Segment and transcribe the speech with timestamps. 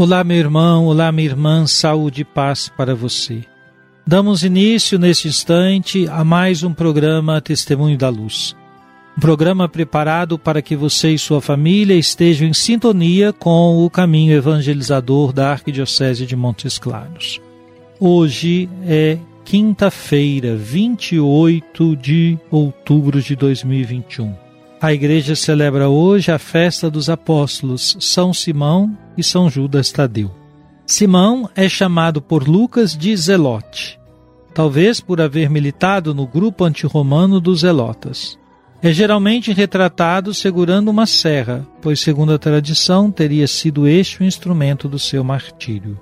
[0.00, 3.40] Olá, meu irmão, olá, minha irmã, saúde e paz para você.
[4.06, 8.54] Damos início neste instante a mais um programa Testemunho da Luz.
[9.16, 14.36] Um programa preparado para que você e sua família estejam em sintonia com o caminho
[14.36, 17.40] evangelizador da Arquidiocese de Montes Claros.
[17.98, 24.47] Hoje é quinta-feira, 28 de outubro de 2021.
[24.80, 30.30] A igreja celebra hoje a festa dos apóstolos São Simão e São Judas Tadeu.
[30.86, 33.98] Simão é chamado por Lucas de Zelote,
[34.54, 38.38] talvez por haver militado no grupo antirromano dos Zelotas.
[38.80, 44.88] É geralmente retratado segurando uma serra, pois, segundo a tradição, teria sido este o instrumento
[44.88, 45.98] do seu martírio.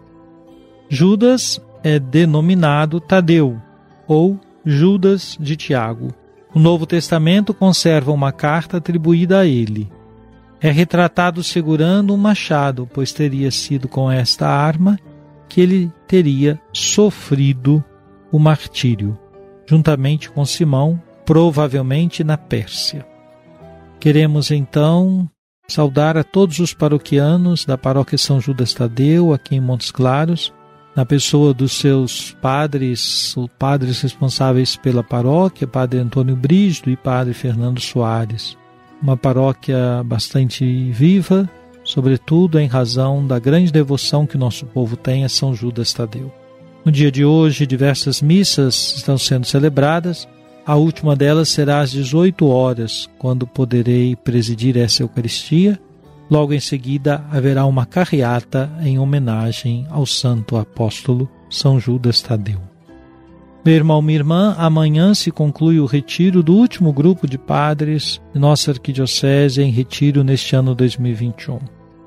[0.87, 3.59] Judas é denominado Tadeu,
[4.07, 6.15] ou Judas de Tiago.
[6.57, 9.93] O Novo Testamento conserva uma carta atribuída a ele.
[10.59, 14.99] É retratado segurando um machado, pois teria sido com esta arma
[15.51, 17.85] que ele teria sofrido
[18.33, 19.19] o martírio,
[19.67, 23.07] juntamente com Simão, provavelmente na Pérsia.
[24.01, 25.29] Queremos então
[25.69, 30.55] saudar a todos os paroquianos da paróquia São Judas Tadeu, aqui em Montes Claros,
[30.97, 37.35] na pessoa dos seus padres, os padres responsáveis pela paróquia, Padre Antônio Brígido e Padre
[37.35, 38.57] Fernando Soares.
[39.03, 41.49] Uma paróquia bastante viva,
[41.85, 46.33] sobretudo em razão da grande devoção que nosso povo tem a São Judas Tadeu.
[46.83, 50.27] No dia de hoje, diversas missas estão sendo celebradas.
[50.65, 55.79] A última delas será às 18 horas, quando poderei presidir essa Eucaristia
[56.31, 62.61] Logo em seguida haverá uma carreata em homenagem ao santo apóstolo São Judas Tadeu.
[63.65, 68.39] Meu irmão, minha irmã, amanhã se conclui o retiro do último grupo de padres de
[68.39, 71.59] nossa arquidiocese em retiro neste ano 2021.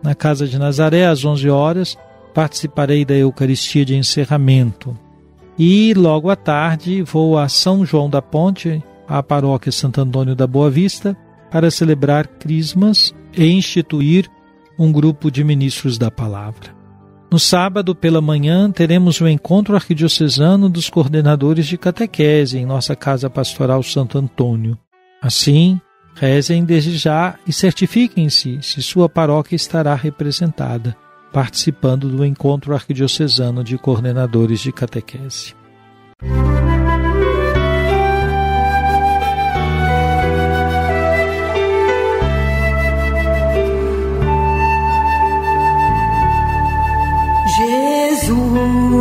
[0.01, 1.97] Na Casa de Nazaré, às 11 horas,
[2.33, 4.97] participarei da Eucaristia de encerramento.
[5.57, 10.47] E logo à tarde vou a São João da Ponte, à paróquia Santo Antônio da
[10.47, 11.17] Boa Vista,
[11.51, 14.29] para celebrar Crismas e instituir
[14.77, 16.77] um grupo de ministros da palavra.
[17.31, 23.29] No sábado, pela manhã, teremos o encontro arquidiocesano dos coordenadores de catequese em nossa Casa
[23.29, 24.75] Pastoral Santo Antônio.
[25.21, 25.79] Assim,
[26.15, 30.97] rezem desde já e certifiquem-se se sua paróquia estará representada,
[31.31, 35.53] participando do encontro arquidiocesano de coordenadores de catequese.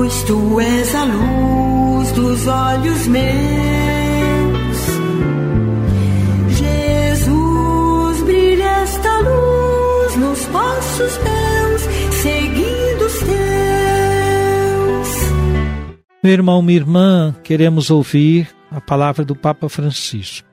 [0.09, 4.79] Jesus, tu és a luz dos olhos meus.
[6.57, 11.83] Jesus, brilha esta luz nos passos meus,
[12.23, 13.29] seguindo os teus.
[16.23, 20.49] Meu irmão, minha irmã, queremos ouvir a palavra do Papa Francisco.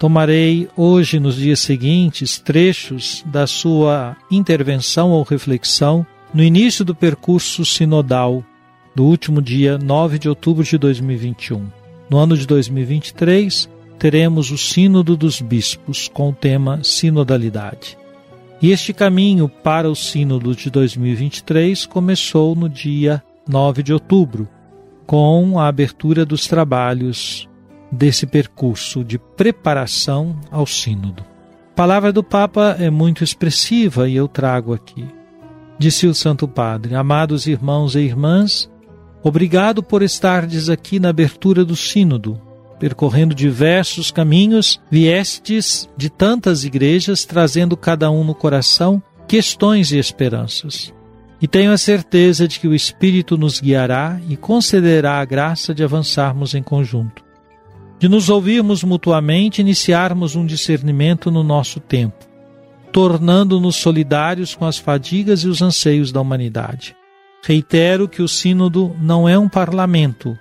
[0.00, 6.04] Tomarei hoje, nos dias seguintes, trechos da sua intervenção ou reflexão
[6.34, 8.44] no início do percurso sinodal
[8.94, 11.66] do último dia 9 de outubro de 2021.
[12.08, 13.68] No ano de 2023,
[13.98, 17.98] teremos o Sínodo dos Bispos com o tema Sinodalidade.
[18.62, 24.48] E este caminho para o Sínodo de 2023 começou no dia 9 de outubro,
[25.06, 27.48] com a abertura dos trabalhos
[27.90, 31.22] desse percurso de preparação ao Sínodo.
[31.72, 35.04] A palavra do Papa é muito expressiva e eu trago aqui.
[35.78, 38.70] Disse o Santo Padre: Amados irmãos e irmãs,
[39.24, 42.38] obrigado por estardes aqui na abertura do Sínodo,
[42.78, 50.92] percorrendo diversos caminhos, viestes de tantas igrejas, trazendo cada um no coração questões e esperanças.
[51.40, 55.82] E tenho a certeza de que o Espírito nos guiará e concederá a graça de
[55.82, 57.24] avançarmos em conjunto,
[57.98, 62.26] de nos ouvirmos mutuamente e iniciarmos um discernimento no nosso tempo,
[62.92, 66.94] tornando-nos solidários com as fadigas e os anseios da humanidade.
[67.46, 70.38] Reitero que o Sínodo não é um parlamento,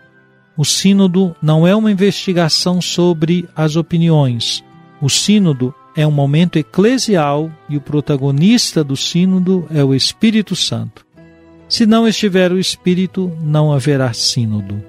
[0.55, 4.63] o Sínodo não é uma investigação sobre as opiniões.
[5.01, 11.05] O Sínodo é um momento eclesial e o protagonista do Sínodo é o Espírito Santo.
[11.67, 14.81] Se não estiver o Espírito, não haverá Sínodo.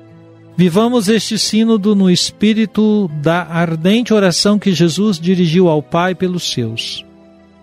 [0.57, 7.05] Vivamos este Sínodo no espírito da ardente oração que Jesus dirigiu ao Pai pelos seus,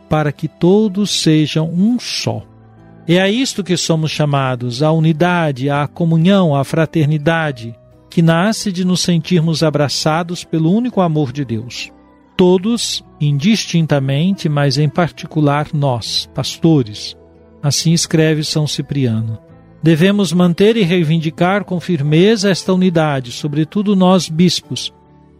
[0.09, 2.50] para que todos sejam um só.
[3.07, 7.75] É a isto que somos chamados, à unidade, à comunhão, à fraternidade,
[8.09, 11.92] que nasce de nos sentirmos abraçados pelo único amor de Deus.
[12.38, 17.15] Todos, indistintamente, mas em particular nós, pastores.
[17.62, 19.39] Assim escreve São Cipriano.
[19.81, 24.94] Devemos manter e reivindicar com firmeza esta unidade, sobretudo nós bispos,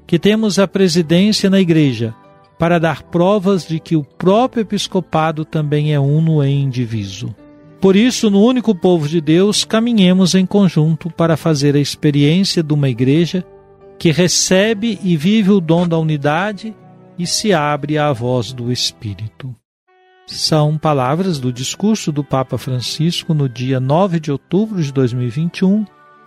[0.08, 2.13] que temos a presidência na Igreja,
[2.58, 7.36] para dar provas de que o próprio episcopado também é uno e indiviso.
[7.81, 12.72] Por isso, no único povo de Deus, caminhemos em conjunto para fazer a experiência de
[12.75, 13.44] uma igreja
[13.98, 16.75] que recebe e vive o dom da unidade
[17.18, 19.56] e se abre à voz do Espírito.
[20.28, 25.84] São palavras do discurso do Papa Francisco no dia 9 de outubro de 2021,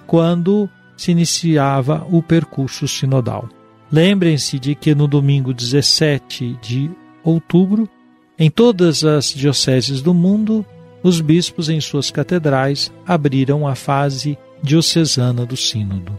[0.08, 3.48] quando se iniciava o percurso sinodal.
[3.92, 6.90] Lembrem-se de que no domingo 17 de
[7.22, 7.88] outubro,
[8.36, 10.66] em todas as dioceses do mundo,
[11.04, 16.18] os bispos em suas catedrais abriram a fase diocesana do Sínodo.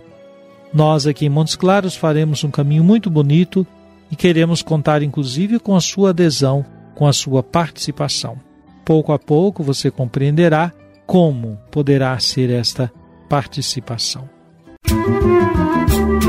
[0.72, 3.66] Nós aqui em Montes Claros faremos um caminho muito bonito
[4.12, 8.38] e queremos contar inclusive com a sua adesão, com a sua participação.
[8.86, 10.72] Pouco a pouco você compreenderá
[11.08, 12.92] como poderá ser esta
[13.28, 14.30] participação.
[14.88, 16.25] Música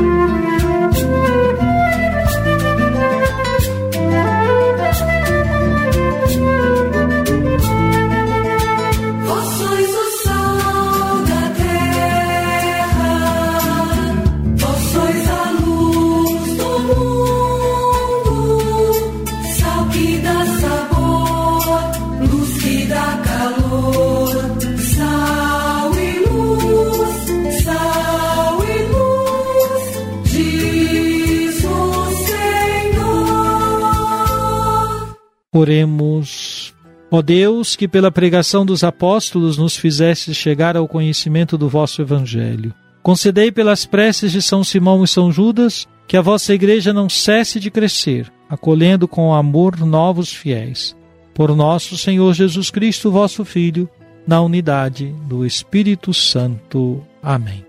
[35.56, 36.74] Oremos.
[37.10, 42.74] Ó Deus, que pela pregação dos apóstolos nos fizeste chegar ao conhecimento do vosso Evangelho,
[43.02, 47.58] concedei pelas preces de São Simão e São Judas que a vossa igreja não cesse
[47.58, 50.96] de crescer, acolhendo com amor novos fiéis.
[51.34, 53.88] Por nosso Senhor Jesus Cristo, vosso Filho,
[54.26, 57.02] na unidade do Espírito Santo.
[57.22, 57.64] Amém.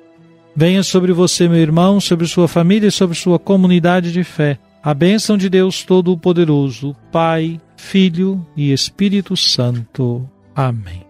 [0.56, 4.58] Venha sobre você, meu irmão, sobre sua família e sobre sua comunidade de fé.
[4.84, 10.28] A bênção de Deus Todo-Poderoso, Pai, Filho e Espírito Santo.
[10.54, 11.06] Amém.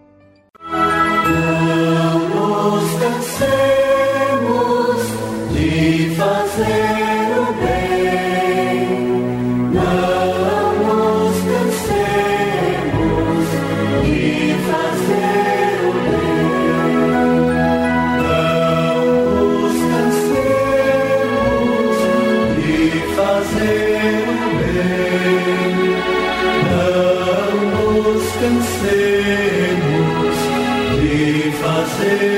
[5.52, 6.87] De fazer
[31.98, 32.37] say